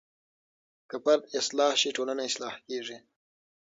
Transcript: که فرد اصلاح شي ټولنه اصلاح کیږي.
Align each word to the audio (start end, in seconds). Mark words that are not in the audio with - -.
که 0.89 0.97
فرد 1.03 1.23
اصلاح 1.39 1.73
شي 1.81 1.89
ټولنه 1.97 2.21
اصلاح 2.29 2.53
کیږي. 2.67 2.97